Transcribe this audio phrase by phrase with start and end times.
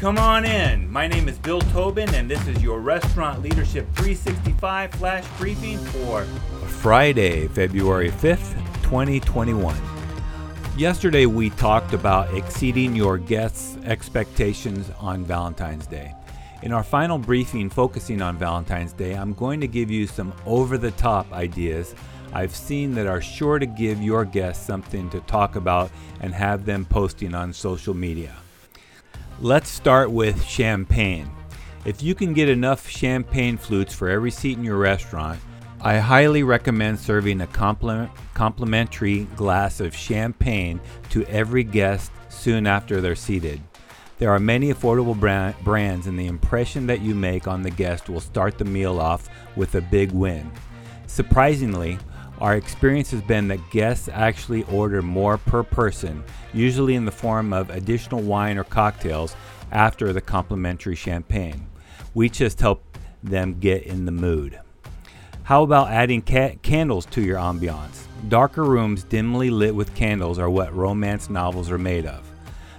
[0.00, 0.90] Come on in.
[0.90, 6.24] My name is Bill Tobin, and this is your Restaurant Leadership 365 flash briefing for
[6.80, 9.76] Friday, February 5th, 2021.
[10.74, 16.14] Yesterday, we talked about exceeding your guests' expectations on Valentine's Day.
[16.62, 20.78] In our final briefing focusing on Valentine's Day, I'm going to give you some over
[20.78, 21.94] the top ideas
[22.32, 25.90] I've seen that are sure to give your guests something to talk about
[26.22, 28.34] and have them posting on social media.
[29.42, 31.30] Let's start with champagne.
[31.86, 35.40] If you can get enough champagne flutes for every seat in your restaurant,
[35.80, 37.46] I highly recommend serving a
[38.34, 40.78] complimentary glass of champagne
[41.08, 43.62] to every guest soon after they're seated.
[44.18, 48.10] There are many affordable brand, brands, and the impression that you make on the guest
[48.10, 50.52] will start the meal off with a big win.
[51.06, 51.98] Surprisingly,
[52.40, 57.52] our experience has been that guests actually order more per person, usually in the form
[57.52, 59.36] of additional wine or cocktails
[59.72, 61.66] after the complimentary champagne.
[62.14, 62.82] We just help
[63.22, 64.58] them get in the mood.
[65.42, 68.04] How about adding ca- candles to your ambiance?
[68.28, 72.30] Darker rooms dimly lit with candles are what romance novels are made of.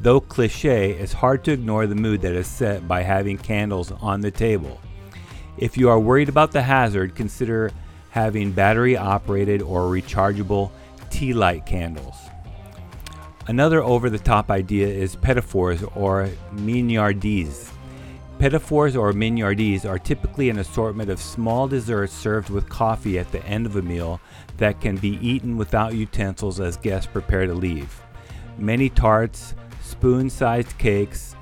[0.00, 4.20] Though cliche, it's hard to ignore the mood that is set by having candles on
[4.20, 4.80] the table.
[5.58, 7.70] If you are worried about the hazard, consider
[8.12, 10.70] having battery operated or rechargeable
[11.08, 12.14] tea light candles.
[13.48, 17.72] Another over the top idea is petit fours or mignardises.
[18.38, 23.32] Petit fours or mignardises are typically an assortment of small desserts served with coffee at
[23.32, 24.20] the end of a meal
[24.58, 28.02] that can be eaten without utensils as guests prepare to leave.
[28.58, 31.34] Many tarts, spoon sized cakes,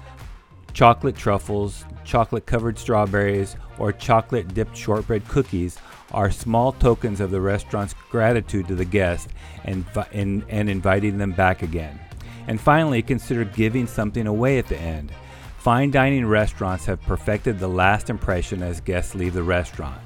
[0.73, 5.79] chocolate truffles, chocolate covered strawberries, or chocolate dipped shortbread cookies
[6.13, 9.29] are small tokens of the restaurant's gratitude to the guest
[9.65, 11.99] and, and, and inviting them back again.
[12.47, 15.13] And finally, consider giving something away at the end.
[15.59, 20.01] Fine dining restaurants have perfected the last impression as guests leave the restaurant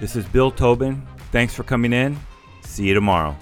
[0.00, 1.06] This is Bill Tobin.
[1.30, 2.18] Thanks for coming in.
[2.62, 3.36] See you tomorrow.